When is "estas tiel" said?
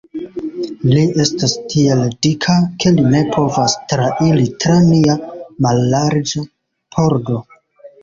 1.23-2.01